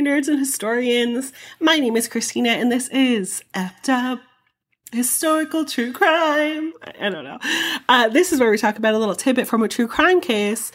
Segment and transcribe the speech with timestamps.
[0.00, 1.32] Nerds and historians.
[1.60, 4.20] My name is Krystina, and this is Effed Up
[4.90, 6.72] Historical True Crime.
[6.98, 7.38] I don't know.
[7.88, 10.72] Uh, this is where we talk about a little tidbit from a true crime case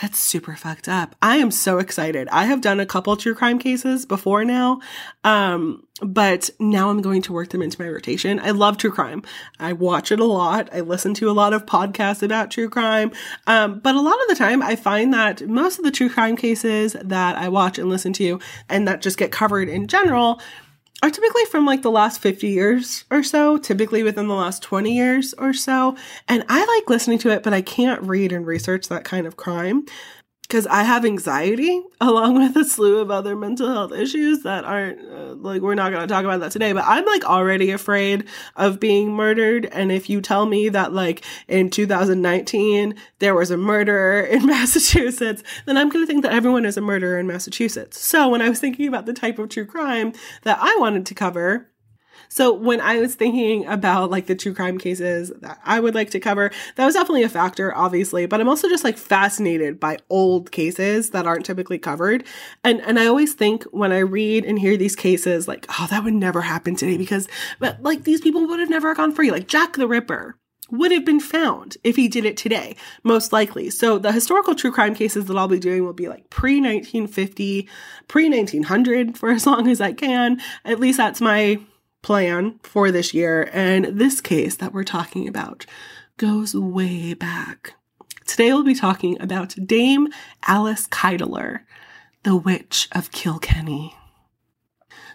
[0.00, 1.14] that's super fucked up.
[1.20, 2.28] I am so excited.
[2.28, 4.80] I have done a couple true crime cases before now,
[5.24, 8.40] um, but now I'm going to work them into my rotation.
[8.40, 9.22] I love true crime.
[9.58, 10.70] I watch it a lot.
[10.72, 13.12] I listen to a lot of podcasts about true crime.
[13.46, 16.36] Um, but a lot of the time, I find that most of the true crime
[16.36, 20.40] cases that I watch and listen to and that just get covered in general
[21.02, 24.94] are typically from like the last 50 years or so, typically within the last 20
[24.94, 25.96] years or so.
[26.28, 29.36] And I like listening to it, but I can't read and research that kind of
[29.36, 29.86] crime
[30.50, 35.00] because I have anxiety along with a slew of other mental health issues that aren't
[35.00, 38.24] uh, like we're not going to talk about that today but I'm like already afraid
[38.56, 43.56] of being murdered and if you tell me that like in 2019 there was a
[43.56, 48.00] murderer in Massachusetts then I'm going to think that everyone is a murderer in Massachusetts.
[48.00, 51.14] So when I was thinking about the type of true crime that I wanted to
[51.14, 51.69] cover
[52.30, 56.10] so when I was thinking about like the true crime cases that I would like
[56.10, 59.98] to cover, that was definitely a factor, obviously, but I'm also just like fascinated by
[60.08, 62.24] old cases that aren't typically covered.
[62.62, 66.04] And and I always think when I read and hear these cases, like, oh, that
[66.04, 67.26] would never happen today because
[67.58, 69.32] but like these people would have never gone free.
[69.32, 70.36] Like Jack the Ripper
[70.70, 73.70] would have been found if he did it today, most likely.
[73.70, 77.68] So the historical true crime cases that I'll be doing will be like pre 1950,
[78.06, 80.40] pre 1900 for as long as I can.
[80.64, 81.58] At least that's my
[82.02, 83.48] plan for this year.
[83.52, 85.66] And this case that we're talking about
[86.16, 87.74] goes way back.
[88.26, 90.08] Today we'll be talking about Dame
[90.46, 91.60] Alice Kyteler,
[92.22, 93.94] the Witch of Kilkenny.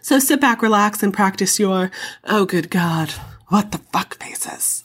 [0.01, 1.91] So sit back, relax, and practice your,
[2.25, 3.11] oh good God,
[3.47, 4.83] what the fuck faces.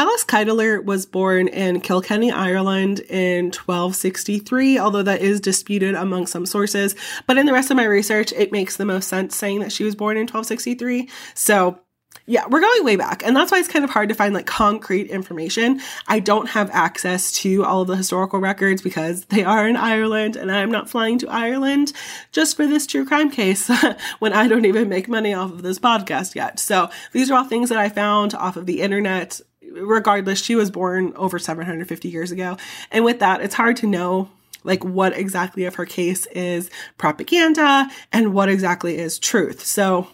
[0.00, 6.46] Alice Kyteler was born in Kilkenny, Ireland in 1263, although that is disputed among some
[6.46, 6.94] sources.
[7.26, 9.84] But in the rest of my research, it makes the most sense saying that she
[9.84, 11.06] was born in 1263.
[11.34, 11.80] So
[12.26, 13.24] yeah, we're going way back.
[13.24, 15.80] And that's why it's kind of hard to find like concrete information.
[16.06, 20.36] I don't have access to all of the historical records because they are in Ireland
[20.36, 21.92] and I'm not flying to Ireland
[22.30, 23.68] just for this true crime case
[24.20, 26.60] when I don't even make money off of this podcast yet.
[26.60, 29.40] So these are all things that I found off of the internet
[29.72, 32.56] regardless, she was born over 750 years ago.
[32.90, 34.28] And with that, it's hard to know
[34.64, 39.64] like what exactly of her case is propaganda and what exactly is truth.
[39.64, 40.08] So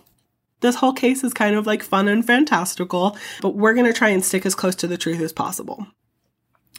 [0.61, 4.09] this whole case is kind of like fun and fantastical, but we're going to try
[4.09, 5.87] and stick as close to the truth as possible.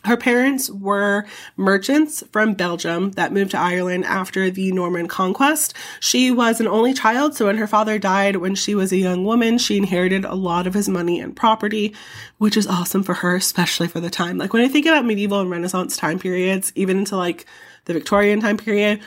[0.04, 1.26] Her parents were
[1.58, 5.74] merchants from Belgium that moved to Ireland after the Norman conquest.
[6.00, 9.26] She was an only child, so when her father died when she was a young
[9.26, 11.96] woman, she inherited a lot of his money and property,
[12.38, 14.38] which is awesome for her, especially for the time.
[14.38, 17.46] Like when I think about medieval and Renaissance time periods, even into like
[17.86, 19.02] the Victorian time period,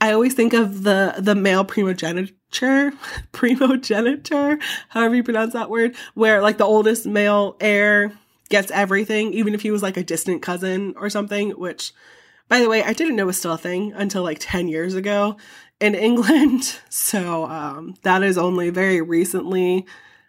[0.00, 2.34] I always think of the the male primogeniture,
[3.32, 4.58] primogeniture,
[4.88, 8.12] however you pronounce that word, where like the oldest male heir
[8.48, 11.92] gets everything, even if he was like a distant cousin or something, which,
[12.48, 15.36] by the way, I didn't know was still a thing until like 10 years ago
[15.80, 16.78] in England.
[16.88, 19.86] So um, that is only very recently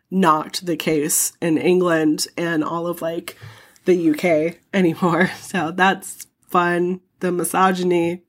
[0.09, 3.37] not the case in England and all of like
[3.85, 5.31] the UK anymore.
[5.41, 7.01] So that's fun.
[7.19, 8.23] The misogyny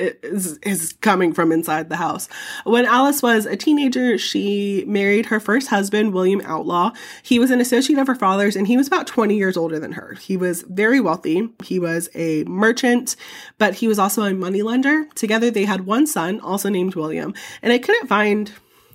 [0.00, 2.28] is, is coming from inside the house.
[2.64, 6.92] When Alice was a teenager, she married her first husband, William Outlaw.
[7.22, 9.92] He was an associate of her father's and he was about 20 years older than
[9.92, 10.14] her.
[10.14, 11.48] He was very wealthy.
[11.62, 13.16] He was a merchant,
[13.58, 15.06] but he was also a moneylender.
[15.14, 17.34] Together they had one son, also named William.
[17.62, 18.52] And I couldn't find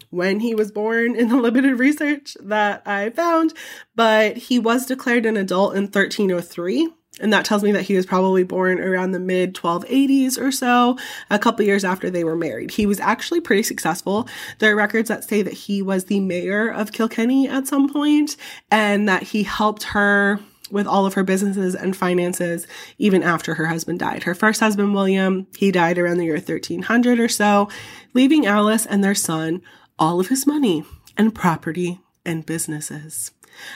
[0.10, 3.54] when he was born in the limited research that I found,
[3.96, 6.90] but he was declared an adult in 1303
[7.22, 10.98] and that tells me that he was probably born around the mid 1280s or so,
[11.30, 12.72] a couple years after they were married.
[12.72, 14.28] He was actually pretty successful.
[14.60, 18.36] There are records that say that he was the mayor of Kilkenny at some point
[18.70, 20.40] and that he helped her
[20.72, 22.66] with all of her businesses and finances
[22.98, 24.24] even after her husband died.
[24.24, 27.70] Her first husband, William, he died around the year 1300 or so,
[28.14, 29.62] leaving Alice and their son
[29.98, 30.84] all of his money
[31.18, 33.32] and property and businesses.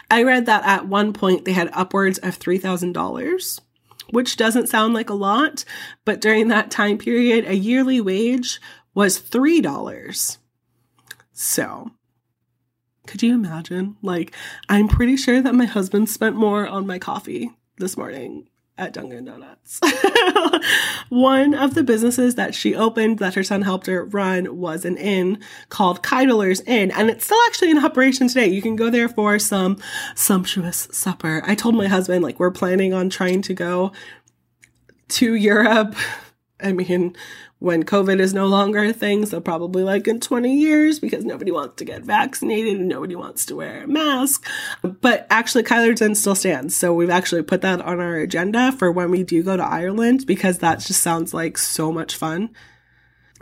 [0.09, 3.59] I read that at one point they had upwards of $3,000,
[4.11, 5.63] which doesn't sound like a lot,
[6.05, 8.59] but during that time period, a yearly wage
[8.93, 10.37] was $3.
[11.31, 11.91] So,
[13.07, 13.95] could you imagine?
[14.01, 14.35] Like,
[14.67, 18.48] I'm pretty sure that my husband spent more on my coffee this morning
[18.79, 19.79] at Dunkin' Donuts.
[21.09, 24.97] One of the businesses that she opened that her son helped her run was an
[24.97, 28.47] inn called Kyteler's Inn, and it's still actually in operation today.
[28.47, 29.77] You can go there for some
[30.15, 31.43] sumptuous supper.
[31.45, 33.91] I told my husband, like, we're planning on trying to go
[35.09, 35.95] to Europe.
[36.61, 37.15] I mean,
[37.59, 41.51] when COVID is no longer a thing, so probably like in 20 years because nobody
[41.51, 44.45] wants to get vaccinated and nobody wants to wear a mask.
[44.81, 46.75] But actually, Inn still stands.
[46.75, 50.25] So we've actually put that on our agenda for when we do go to Ireland
[50.25, 52.49] because that just sounds like so much fun.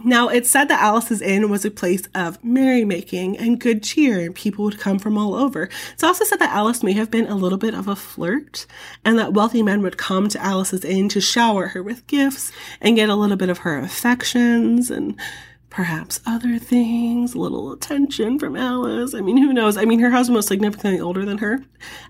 [0.03, 4.35] Now, it's said that Alice's Inn was a place of merrymaking and good cheer, and
[4.35, 5.69] people would come from all over.
[5.93, 8.67] It's also said that Alice may have been a little bit of a flirt,
[9.03, 12.95] and that wealthy men would come to Alice's Inn to shower her with gifts and
[12.95, 15.19] get a little bit of her affections and
[15.69, 19.13] perhaps other things, a little attention from Alice.
[19.13, 19.77] I mean, who knows?
[19.77, 21.63] I mean, her husband was significantly older than her.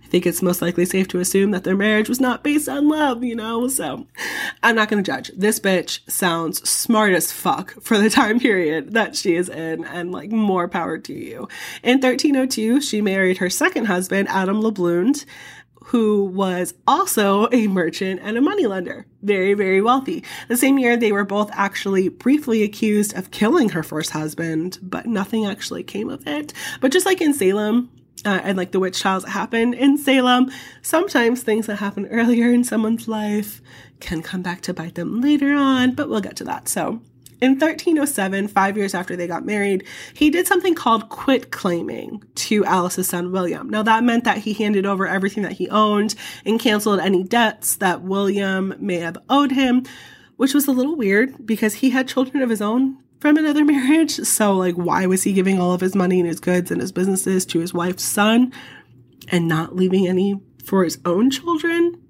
[0.04, 2.88] I think it's most likely safe to assume that their marriage was not based on
[2.88, 3.68] love, you know?
[3.68, 4.08] So
[4.64, 5.32] I'm not going to judge.
[5.36, 10.12] This bitch sounds smart as fuck for the time period that she is in, and
[10.12, 11.48] like more power to you.
[11.84, 15.26] In 1302, she married her second husband, Adam le Blund
[15.88, 19.06] who was also a merchant and a moneylender.
[19.22, 20.22] Very, very wealthy.
[20.50, 25.06] The same year, they were both actually briefly accused of killing her first husband, but
[25.06, 26.52] nothing actually came of it.
[26.82, 27.90] But just like in Salem,
[28.26, 30.52] uh, and like the witch trials that happened in Salem,
[30.82, 33.62] sometimes things that happen earlier in someone's life
[34.02, 36.68] can come back to bite them later on, but we'll get to that.
[36.68, 37.02] So,
[37.40, 42.66] in 1307, five years after they got married, he did something called quit claiming to
[42.66, 43.70] Alice's son William.
[43.70, 47.76] Now, that meant that he handed over everything that he owned and canceled any debts
[47.76, 49.86] that William may have owed him,
[50.38, 54.16] which was a little weird because he had children of his own from another marriage.
[54.16, 56.92] So, like, why was he giving all of his money and his goods and his
[56.92, 58.52] businesses to his wife's son
[59.28, 62.02] and not leaving any for his own children?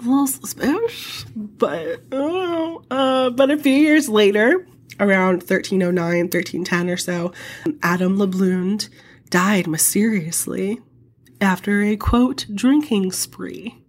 [0.00, 4.66] A little suspicious, but oh, uh, but a few years later,
[5.00, 7.32] around 1309, 1310 or so,
[7.82, 8.88] Adam le Blund
[9.30, 10.80] died mysteriously
[11.40, 13.83] after a quote drinking spree.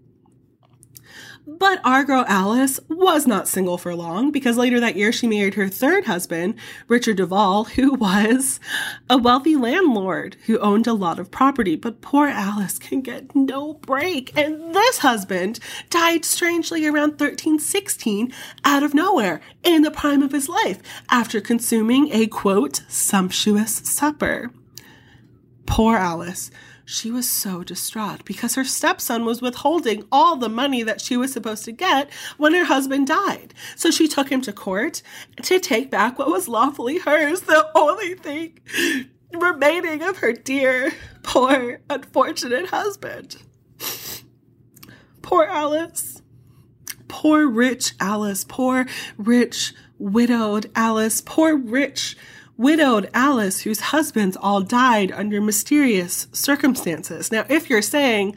[1.47, 5.53] But our girl Alice was not single for long because later that year she married
[5.53, 6.56] her third husband,
[6.88, 8.59] Richard Duval, who was
[9.09, 11.75] a wealthy landlord who owned a lot of property.
[11.75, 14.36] But poor Alice can get no break.
[14.36, 15.59] And this husband
[15.92, 18.33] died strangely around 1316
[18.63, 24.51] out of nowhere in the prime of his life after consuming a quote, sumptuous supper.
[25.68, 26.50] Poor Alice
[26.86, 31.34] she was so distraught because her stepson was withholding all the money that she was
[31.34, 33.54] supposed to get when her husband died.
[33.76, 35.02] So she took him to court
[35.44, 38.60] to take back what was lawfully hers, the only thing
[39.34, 40.94] remaining of her dear,
[41.24, 43.38] poor, unfortunate husband.
[45.22, 46.22] Poor Alice.
[47.08, 48.46] Poor rich Alice.
[48.48, 48.86] Poor
[49.18, 51.22] rich widowed Alice.
[51.22, 52.16] Poor rich
[52.57, 57.31] widowed Alice, whose husbands all died under mysterious circumstances.
[57.31, 58.36] Now, if you're saying,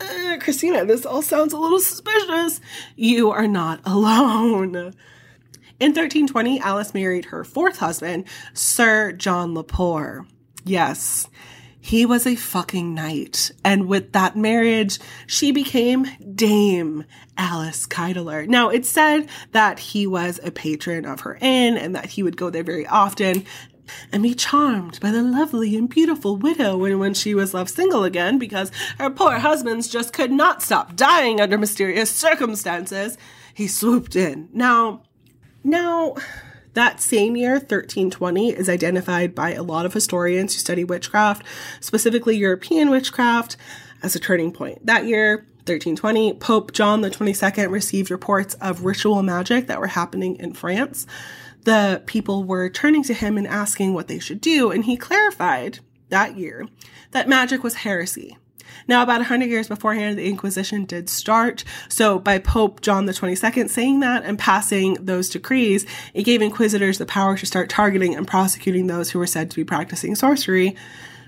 [0.00, 2.60] uh, Krystina, this all sounds a little suspicious,
[2.96, 4.94] you are not alone.
[5.80, 10.26] In 1320, Alice married her fourth husband, Sir John le Poer.
[10.64, 11.28] Yes,
[11.84, 13.50] he was a fucking knight.
[13.62, 17.04] And with that marriage, she became Dame
[17.36, 18.48] Alice Kyteler.
[18.48, 22.38] Now, it's said that he was a patron of her inn and that he would
[22.38, 23.44] go there very often
[24.10, 28.02] and be charmed by the lovely and beautiful widow when, when she was left single
[28.02, 33.18] again because her poor husbands just could not stop dying under mysterious circumstances.
[33.52, 34.48] He swooped in.
[34.54, 35.02] Now,
[35.62, 36.14] now,
[36.74, 41.44] that same year, 1320, is identified by a lot of historians who study witchcraft,
[41.80, 43.56] specifically European witchcraft,
[44.02, 44.84] as a turning point.
[44.84, 50.36] That year, 1320, Pope John the 22nd received reports of ritual magic that were happening
[50.36, 51.06] in France.
[51.62, 55.78] The people were turning to him and asking what they should do, and he clarified
[56.10, 56.68] that year
[57.12, 58.36] that magic was heresy
[58.86, 61.64] now, about 100 years beforehand, the Inquisition did start.
[61.88, 67.06] So, by Pope John 22nd saying that and passing those decrees, it gave inquisitors the
[67.06, 70.76] power to start targeting and prosecuting those who were said to be practicing sorcery,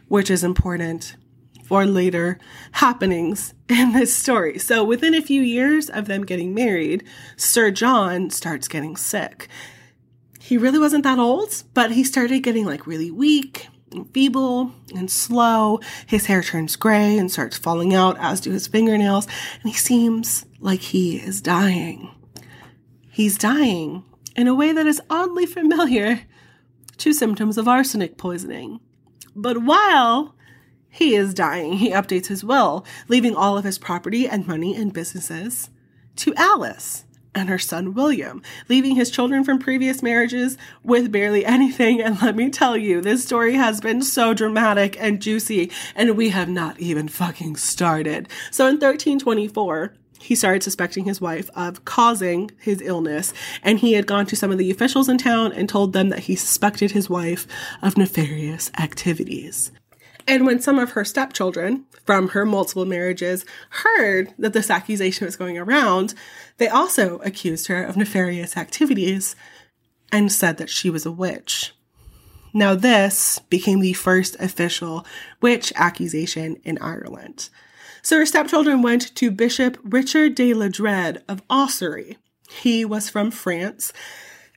[0.09, 1.17] which is important
[1.65, 2.39] for later
[2.73, 4.59] happenings in this story.
[4.59, 7.05] So, within a few years of them getting married,
[7.37, 9.49] Sir John starts getting sick.
[10.41, 13.69] He really wasn't that old, but he started getting like really weak
[14.05, 15.81] feeble and slow.
[16.07, 19.27] His hair turns gray and starts falling out, as do his fingernails,
[19.63, 22.11] and he seems like he is dying.
[23.11, 24.05] He's dying
[24.37, 26.21] in a way that is oddly familiar
[26.99, 28.81] to symptoms of arsenic poisoning.
[29.35, 30.35] But while
[30.89, 34.93] he is dying, he updates his will, leaving all of his property and money and
[34.93, 35.71] businesses
[36.17, 37.05] to Alice
[37.37, 42.01] and her son William, leaving his children from previous marriages with barely anything.
[42.01, 46.31] And let me tell you, this story has been so dramatic and juicy, and we
[46.31, 48.29] have not even fucking started.
[48.51, 54.07] So in 1324, he started suspecting his wife of causing his illness, and he had
[54.07, 57.11] gone to some of the officials in town and told them that he suspected his
[57.11, 57.47] wife
[57.83, 59.71] of nefarious activities.
[60.27, 65.37] And when some of her stepchildren from her multiple marriages heard that this accusation was
[65.37, 66.15] going around,
[66.59, 69.37] they also accused her of nefarious activities
[70.11, 71.73] and said that she was a witch.
[72.53, 75.07] Now, this became the first official
[75.41, 77.51] witch accusation in Ireland.
[78.03, 82.17] So her stepchildren went to Bishop Richard de Ledrede of Ossory.
[82.49, 83.93] He was from France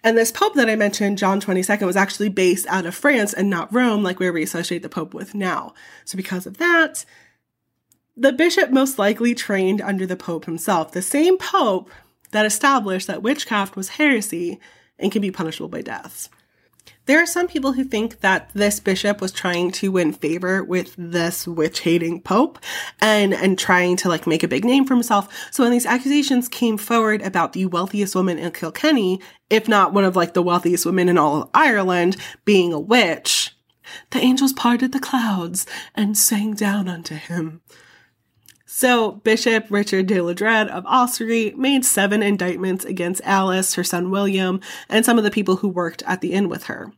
[0.04, 3.50] and this Pope that I mentioned, John 22nd, was actually based out of France and
[3.50, 5.74] not Rome, like where we associate the Pope with now.
[6.06, 7.06] So, because of that,
[8.16, 11.90] the bishop most likely trained under the Pope himself, the same Pope
[12.32, 14.60] that established that witchcraft was heresy
[14.98, 16.30] and can be punishable by death.
[17.10, 20.94] There are some people who think that this bishop was trying to win favor with
[20.96, 22.60] this witch hating pope
[23.02, 25.28] and, and trying to like make a big name for himself.
[25.50, 30.04] So when these accusations came forward about the wealthiest woman in Kilkenny, if not one
[30.04, 33.56] of like the wealthiest women in all of Ireland being a witch,
[34.12, 37.62] the angels parted the clouds and sang down unto him.
[38.80, 44.62] So, Bishop Richard de Ledrede of Ossory made seven indictments against Alice, her son William,
[44.88, 46.94] and some of the people who worked at the inn with her.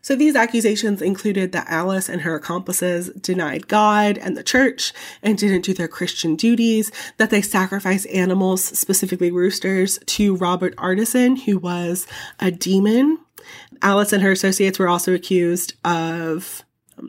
[0.00, 5.38] So these accusations included that Alice and her accomplices denied God and the church and
[5.38, 11.56] didn't do their Christian duties, that they sacrificed animals, specifically roosters, to Robert Artisson, who
[11.56, 12.04] was
[12.40, 13.18] a demon.
[13.80, 16.64] Alice and her associates were also accused of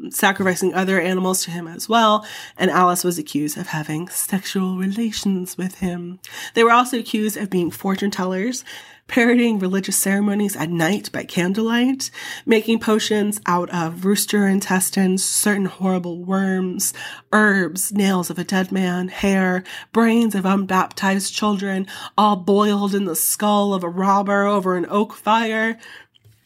[0.09, 2.25] sacrificing other animals to him as well,
[2.57, 6.19] and Alice was accused of having sexual relations with him.
[6.53, 8.63] They were also accused of being fortune tellers,
[9.07, 12.09] parodying religious ceremonies at night by candlelight,
[12.45, 16.93] making potions out of rooster intestines, certain horrible worms,
[17.31, 21.85] herbs, nails of a dead man, hair, brains of unbaptized children,
[22.17, 25.77] all boiled in the skull of a robber over an oak fire,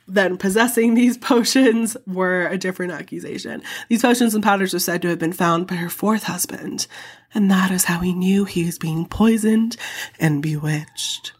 [0.07, 3.61] then possessing these potions were a different accusation.
[3.89, 6.87] These potions and powders are said to have been found by her fourth husband,
[7.33, 9.75] and that is how he knew he was being poisoned
[10.19, 11.33] and bewitched.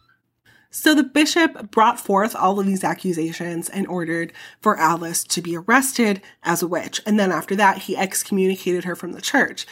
[0.70, 5.56] So the bishop brought forth all of these accusations and ordered for Alice to be
[5.56, 7.00] arrested as a witch.
[7.06, 9.66] And then after that, he excommunicated her from the church.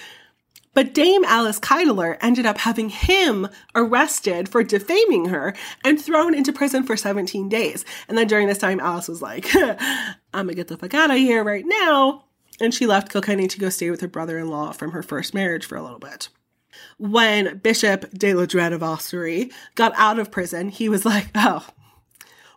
[0.77, 6.53] But Dame Alice Kyteler ended up having him arrested for defaming her and thrown into
[6.53, 7.87] prison for 17 days.
[8.09, 11.17] And then during this time, Alice was like, I'm gonna get the fuck out of
[11.17, 12.25] here right now.
[12.61, 15.33] And she left Kilkenny to go stay with her brother in law from her first
[15.33, 16.29] marriage for a little bit.
[16.99, 21.67] When Bishop de Ledrede of Ossory got out of prison, he was like, oh,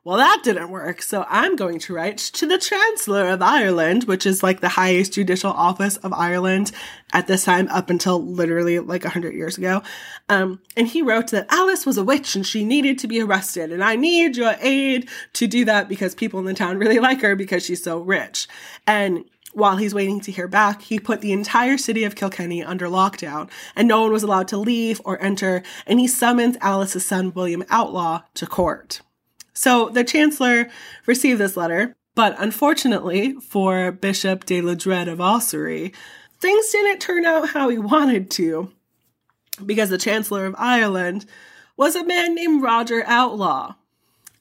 [0.03, 1.01] well, that didn't work.
[1.01, 5.13] So I'm going to write to the Chancellor of Ireland, which is like the highest
[5.13, 6.71] judicial office of Ireland
[7.11, 9.83] at this time, up until literally like 100 years ago.
[10.29, 13.71] Um, and he wrote that Alice was a witch and she needed to be arrested.
[13.71, 17.21] And I need your aid to do that because people in the town really like
[17.21, 18.47] her because she's so rich.
[18.87, 22.87] And while he's waiting to hear back, he put the entire city of Kilkenny under
[22.87, 27.33] lockdown, and no one was allowed to leave or enter, and he summons Alice's son,
[27.33, 29.01] William Outlaw, to court.
[29.59, 30.69] So the chancellor
[31.05, 35.93] received this letter, but unfortunately for Bishop de Ledrede of Ossory,
[36.39, 38.71] things didn't turn out how he wanted to,
[39.65, 41.25] because the chancellor of Ireland
[41.75, 43.75] was a man named Roger Outlaw.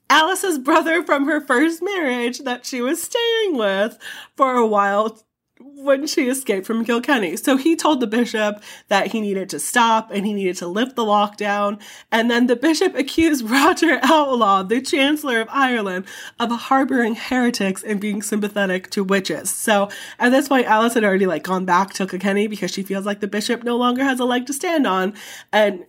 [0.08, 3.98] Alice's brother from her first marriage that she was staying with
[4.36, 5.20] for a while
[5.60, 7.36] when she escaped from Kilkenny.
[7.36, 10.96] So he told the bishop that he needed to stop and he needed to lift
[10.96, 11.80] the lockdown.
[12.12, 16.06] And then the bishop accused Roger Outlaw, the Chancellor of Ireland,
[16.38, 19.50] of harboring heretics and being sympathetic to witches.
[19.50, 19.88] So
[20.18, 23.20] at this point, Alice had already like gone back to Kilkenny because she feels like
[23.20, 25.14] the bishop no longer has a leg to stand on.
[25.52, 25.86] And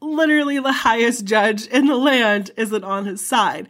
[0.00, 3.68] literally the highest judge in the land isn't on his side.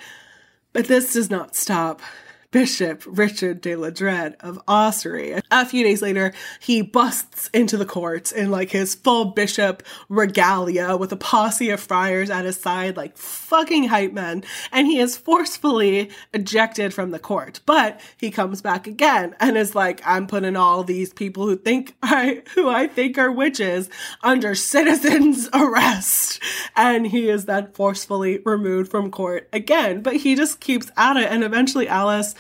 [0.73, 2.01] But this does not stop
[2.51, 5.39] Bishop Richard de Ledrede of Ossory.
[5.51, 10.97] A few days later, he busts into the court in like his full bishop regalia
[10.97, 15.15] with a posse of friars at his side, like fucking hype men, and he is
[15.15, 17.61] forcefully ejected from the court.
[17.67, 21.97] But he comes back again and is like, I'm putting all these people who think
[22.03, 23.91] I who I think are witches
[24.23, 26.43] under citizens arrest.
[26.75, 30.01] And he is then forcefully removed from court again.
[30.01, 32.35] But he just keeps at it, and eventually Alice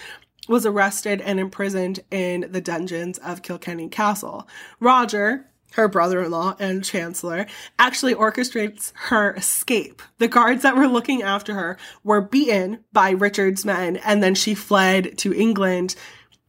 [0.49, 4.49] was arrested and imprisoned in the dungeons of Kilkenny Castle.
[4.81, 7.47] Roger, her brother in law and chancellor,
[7.79, 10.03] actually orchestrates her escape.
[10.19, 14.55] The guards that were looking after her were beaten by Richard's men, and then she
[14.55, 15.95] fled to England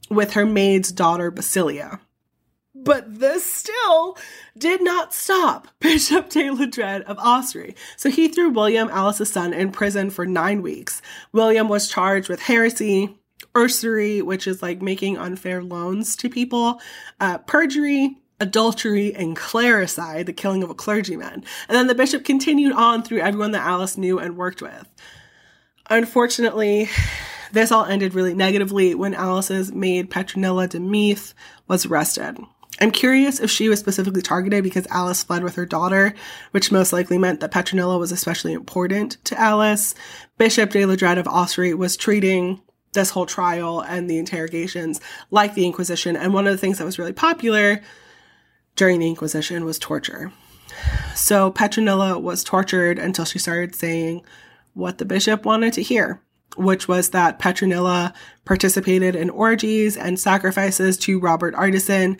[0.10, 2.00] with her maid's daughter, Basilia.
[2.74, 4.18] But this still
[4.58, 7.75] did not stop Bishop Ledrede of Ossory.
[7.98, 11.01] So he threw William, Alice's son, in prison for nine weeks.
[11.34, 13.18] William was charged with heresy,
[13.55, 16.81] usury, which is like making unfair loans to people,
[17.19, 21.43] uh, perjury, adultery, and clericide, the killing of a clergyman.
[21.67, 24.88] And then the bishop continued on through everyone that Alice knew and worked with.
[25.89, 26.89] Unfortunately,
[27.51, 31.15] this all ended really negatively when Alice's maid Petronilla de
[31.67, 32.38] was arrested.
[32.81, 36.13] I'm curious if she was specifically targeted because Alice fled with her daughter,
[36.51, 39.96] which most likely meant that Petronilla was especially important to Alice.
[40.38, 42.62] Bishop de Ledrede of Ossory was treating
[42.93, 45.00] this whole trial and the interrogations
[45.31, 46.15] like the Inquisition.
[46.15, 47.81] And one of the things that was really popular
[48.75, 50.31] during the Inquisition was torture.
[51.15, 54.24] So Petronilla was tortured until she started saying
[54.74, 56.22] what the bishop wanted to hear
[56.55, 58.13] which was that Petronilla
[58.46, 62.19] participated in orgies and sacrifices to Robert Artisson,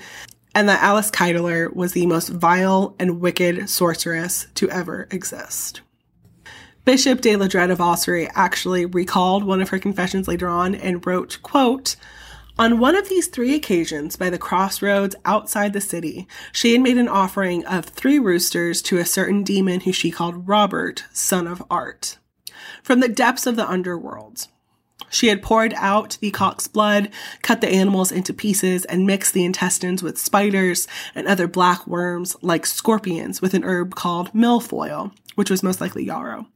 [0.56, 5.82] and that Alice Kyteler was the most vile and wicked sorceress to ever exist.
[6.86, 11.40] Bishop de Ledrede of Ossory actually recalled one of her confessions later on and wrote,
[11.44, 11.96] quote,
[12.58, 16.98] on one of these three occasions, by the crossroads outside the city, she had made
[16.98, 21.64] an offering of three roosters to a certain demon who she called Robert, son of
[21.70, 22.18] Art
[22.84, 24.48] from the depths of the underworld.
[25.10, 27.10] She had poured out the cock's blood,
[27.42, 32.36] cut the animals into pieces, and mixed the intestines with spiders and other black worms
[32.42, 36.48] like scorpions with an herb called milfoil, which was most likely yarrow,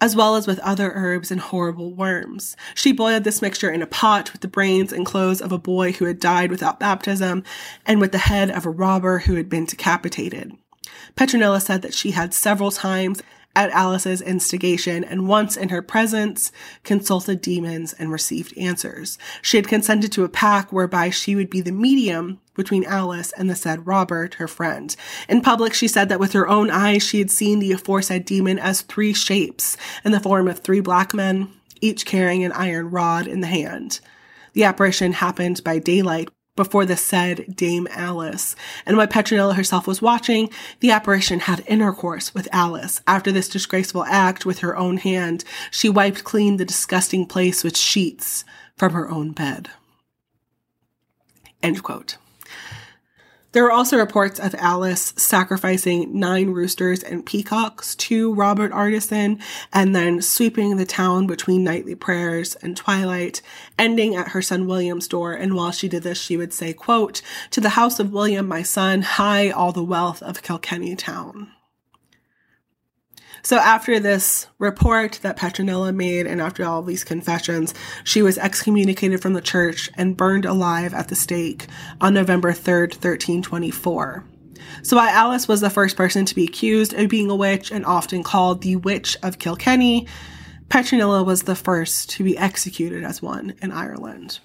[0.00, 2.56] as well as with other herbs and horrible worms.
[2.74, 5.92] She boiled this mixture in a pot with the brains and clothes of a boy
[5.92, 7.44] who had died without baptism
[7.84, 10.56] and with the head of a robber who had been decapitated.
[11.16, 13.22] Petronilla said that she had several times
[13.56, 16.52] at Alice's instigation and once in her presence
[16.84, 19.18] consulted demons and received answers.
[19.42, 23.50] She had consented to a pact whereby she would be the medium between Alice and
[23.50, 24.94] the said Robert, her friend.
[25.28, 28.58] In public, she said that with her own eyes, she had seen the aforesaid demon
[28.58, 31.48] as three shapes in the form of three black men,
[31.80, 34.00] each carrying an iron rod in the hand.
[34.52, 36.28] The apparition happened by daylight
[36.62, 38.54] before the said Dame Alice.
[38.84, 43.00] And while Petronilla herself was watching, the apparition had intercourse with Alice.
[43.06, 47.78] After this disgraceful act with her own hand, she wiped clean the disgusting place with
[47.78, 48.44] sheets
[48.76, 49.70] from her own bed.
[51.62, 52.18] End quote.
[53.52, 59.94] There are also reports of Alice sacrificing nine roosters and peacocks to Robert Artisson and
[59.94, 63.42] then sweeping the town between nightly prayers and twilight,
[63.76, 65.32] ending at her son William's door.
[65.32, 68.62] And while she did this, she would say, quote, To the house of William, my
[68.62, 71.48] son, high all the wealth of Kilkenny town.
[73.42, 77.74] So after this report that Petronilla made and after all these confessions,
[78.04, 81.66] she was excommunicated from the church and burned alive at the stake
[82.00, 84.24] on November 3rd, 1324.
[84.82, 87.84] So while Alice was the first person to be accused of being a witch and
[87.84, 90.06] often called the Witch of Kilkenny,
[90.68, 94.40] Petronilla was the first to be executed as one in Ireland.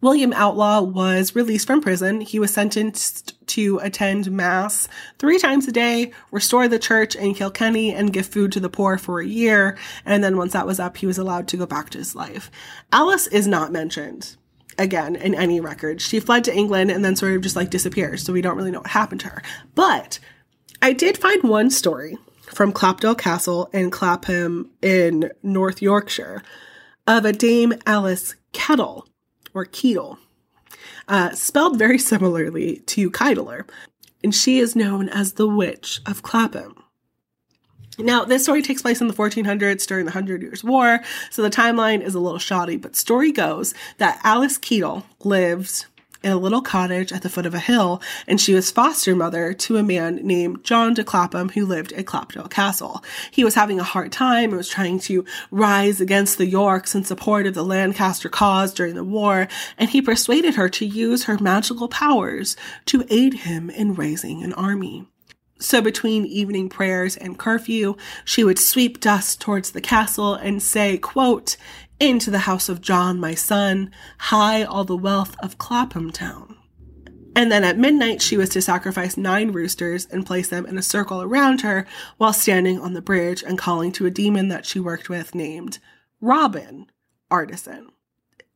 [0.00, 2.20] William Outlaw was released from prison.
[2.20, 7.94] He was sentenced to attend Mass three times a day, restore the church in Kilkenny,
[7.94, 9.76] and give food to the poor for a year.
[10.04, 12.50] And then once that was up, he was allowed to go back to his life.
[12.92, 14.36] Alice is not mentioned
[14.78, 16.00] again in any record.
[16.00, 18.70] She fled to England and then sort of just like disappears, so we don't really
[18.70, 19.42] know what happened to her.
[19.74, 20.18] But
[20.82, 26.42] I did find one story from Clapdale Castle in Clapham in North Yorkshire
[27.06, 29.06] of a Dame Alice Kettle
[29.56, 30.18] or Keetle,
[31.08, 33.68] uh, spelled very similarly to Kyteler,
[34.22, 36.82] and she is known as the Witch of Clapham.
[37.98, 41.48] Now, this story takes place in the 1400s during the Hundred Years' War, so the
[41.48, 45.86] timeline is a little shoddy, but story goes that Alice Keetle lives
[46.26, 49.54] in a little cottage at the foot of a hill, and she was foster mother
[49.54, 53.04] to a man named John de Clapham who lived at Clapdale Castle.
[53.30, 57.04] He was having a hard time and was trying to rise against the Yorks in
[57.04, 59.46] support of the Lancaster cause during the war,
[59.78, 64.52] and he persuaded her to use her magical powers to aid him in raising an
[64.54, 65.06] army.
[65.58, 70.98] So between evening prayers and curfew, she would sweep dust towards the castle and say,
[70.98, 71.56] quote,
[71.98, 76.56] into the house of John, my son, high all the wealth of Clapham town.
[77.34, 80.82] And then at midnight, she was to sacrifice nine roosters and place them in a
[80.82, 84.80] circle around her while standing on the bridge and calling to a demon that she
[84.80, 85.78] worked with named
[86.20, 86.86] Robin
[87.30, 87.88] Artisson.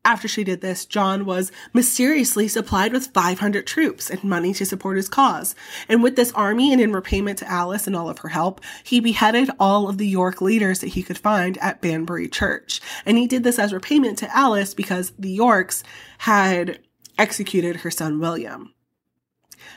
[0.02, 4.96] After she did this, John was mysteriously supplied with 500 troops and money to support
[4.96, 5.54] his cause.
[5.90, 8.98] And with this army and in repayment to Alice and all of her help, he
[9.00, 12.80] beheaded all of the York leaders that he could find at Banbury Church.
[13.04, 15.84] And he did this as repayment to Alice because the Yorks
[16.18, 16.78] had
[17.18, 18.74] executed her son William.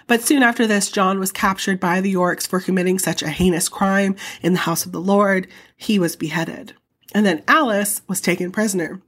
[0.08, 3.68] But soon after this, John was captured by the Yorks for committing such a heinous
[3.68, 5.48] crime in the house of the Lord.
[5.76, 6.76] He was beheaded.
[7.14, 9.02] And then Alice was taken prisoner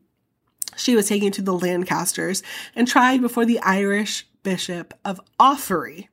[0.75, 2.43] she was taken to the Lancasters
[2.75, 6.08] and tried before the Irish Bishop of Offaly.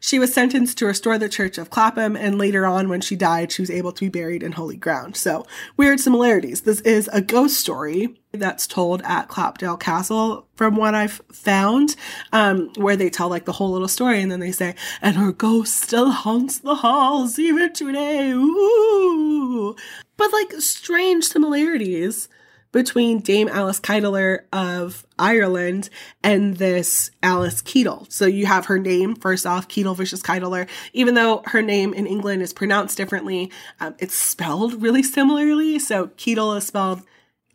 [0.00, 3.50] She was sentenced to restore the Church of Clapham, and later on, when she died,
[3.50, 5.16] she was able to be buried in holy ground.
[5.16, 5.44] So,
[5.76, 6.60] weird similarities.
[6.60, 11.96] This is a ghost story that's told at Clapdale Castle, from what I've found,
[12.32, 15.32] um, where they tell like the whole little story, and then they say, "And her
[15.32, 19.74] ghost still haunts the halls even today." Ooh,
[20.16, 22.28] but like strange similarities
[22.72, 25.90] between Dame Alice Kyteler of Ireland
[26.22, 28.06] and this Alice Keetle.
[28.10, 30.68] So you have her name, first off, Keetle versus Kyteler.
[30.92, 33.50] Even though her name in England is pronounced differently,
[33.80, 35.78] um, it's spelled really similarly.
[35.78, 37.02] So Keetle is spelled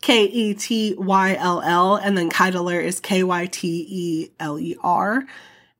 [0.00, 4.58] K E T Y L L, and then Kyteler is K Y T E L
[4.58, 5.24] E R.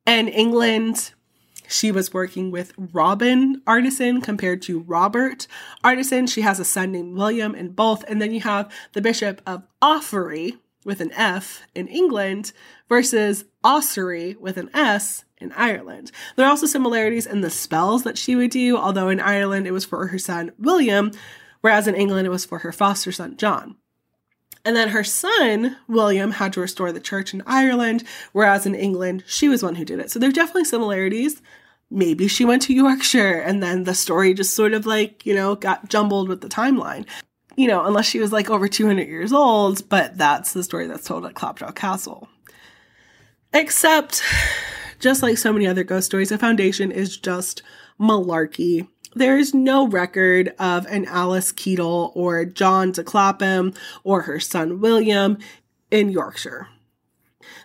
[0.06, 1.13] And England
[1.74, 5.46] she was working with Robin Artisson compared to Robert
[5.82, 6.26] Artisson.
[6.28, 8.04] She has a son named William in both.
[8.08, 12.52] And then you have the Bishop of Offaly with an F in England
[12.88, 16.12] versus Ossory with an S in Ireland.
[16.36, 19.72] There are also similarities in the spells that she would do, although in Ireland it
[19.72, 21.10] was for her son William,
[21.60, 23.76] whereas in England it was for her foster son John.
[24.64, 29.24] And then her son, William, had to restore the church in Ireland, whereas in England,
[29.26, 30.10] she was one who did it.
[30.10, 31.42] So there are definitely similarities.
[31.94, 35.54] Maybe she went to Yorkshire and then the story just sort of like, you know,
[35.54, 37.06] got jumbled with the timeline.
[37.56, 41.06] You know, unless she was like over 200 years old, but that's the story that's
[41.06, 42.28] told at Clapdale Castle.
[43.52, 44.22] Except,
[44.98, 47.62] just like so many other ghost stories, the foundation is just
[48.00, 54.40] malarkey there is no record of an Alice Keetle or John de Clapham or her
[54.40, 55.38] son William
[55.90, 56.68] in Yorkshire.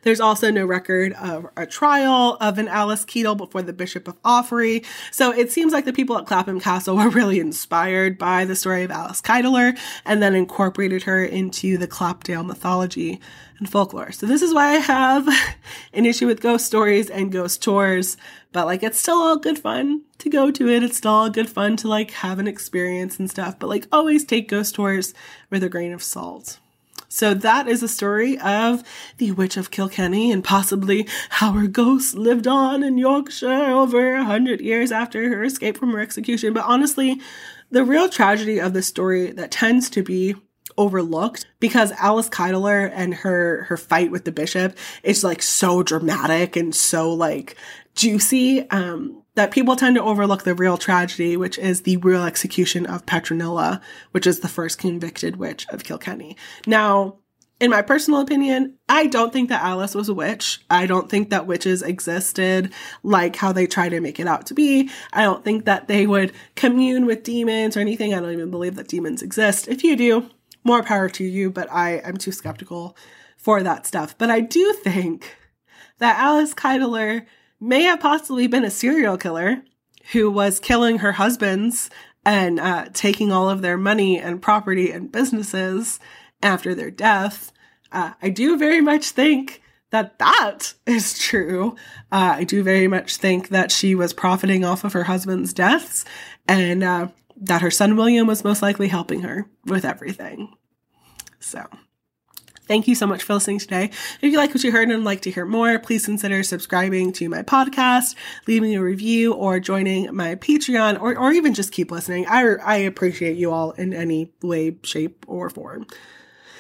[0.04, 4.22] There's also no record of a trial of an Alice Keetle before the Bishop of
[4.24, 4.86] Offaly.
[5.12, 8.84] So it seems like the people at Clapham Castle were really inspired by the story
[8.84, 13.20] of Alice Kyteler and then incorporated her into the Clapdale mythology
[13.60, 14.12] and folklore.
[14.12, 15.28] So this is why I have
[15.94, 18.18] an issue with ghost stories and ghost tours,
[18.52, 20.84] but like it's still all good fun to go to it.
[20.84, 24.26] It's still all good fun to like have an experience and stuff, but like always
[24.26, 25.14] take ghost tours
[25.50, 26.60] with a grain of salt.
[27.10, 28.84] So that is the story of
[29.18, 34.24] the Witch of Kilkenny and possibly how her ghost lived on in Yorkshire over a
[34.24, 36.54] hundred years after her escape from her execution.
[36.54, 37.20] But honestly,
[37.72, 40.36] the real tragedy of this story that tends to be
[40.78, 46.56] overlooked because Alice Kyteler and her her fight with the bishop is like so dramatic
[46.56, 47.56] and so like
[47.96, 52.86] juicy um that people tend to overlook the real tragedy, which is the real execution
[52.86, 53.80] of Petronilla,
[54.12, 56.36] which is the first convicted witch of Kilkenny.
[56.68, 57.20] Now,
[57.62, 60.60] in my personal opinion, I don't think that Alice was a witch.
[60.70, 64.54] I don't think that witches existed like how they try to make it out to
[64.54, 64.90] be.
[65.14, 68.14] I don't think that they would commune with demons or anything.
[68.14, 69.70] I don't even believe that demons exist.
[69.70, 70.30] If you do,
[70.66, 72.98] more power to you, but I am too skeptical
[73.38, 74.18] for that stuff.
[74.18, 75.38] But I do think
[76.00, 77.26] that Alice Kyteler
[77.60, 79.64] may have possibly been a serial killer
[80.12, 81.90] who was killing her husbands
[82.26, 86.00] and uh, taking all of their money and property and businesses
[86.42, 87.52] after their death.
[87.92, 91.76] Uh, I do very much think that that is true.
[92.12, 96.06] Uh, I do very much think that she was profiting off of her husband's deaths
[96.48, 100.54] and uh, that her son William was most likely helping her with everything.
[101.40, 101.66] So.
[102.70, 103.86] Thank you so much for listening today.
[103.86, 107.12] If you like what you heard and would like to hear more, please consider subscribing
[107.14, 108.14] to my podcast,
[108.46, 112.28] leaving a review, or joining my Patreon, or, or even just keep listening.
[112.28, 115.88] I, I appreciate you all in any way, shape, or form.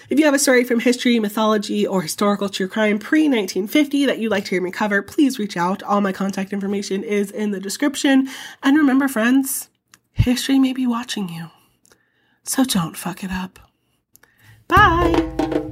[0.09, 4.17] If you have a story from history, mythology, or historical true crime pre 1950 that
[4.17, 5.83] you'd like to hear me cover, please reach out.
[5.83, 8.29] All my contact information is in the description.
[8.63, 9.69] And remember, friends,
[10.11, 11.51] history may be watching you.
[12.45, 13.59] So don't fuck it up.
[14.67, 15.67] Bye.